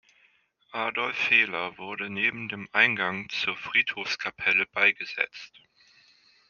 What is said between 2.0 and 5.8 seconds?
neben dem Eingang zur Friedhofskapelle beigesetzt.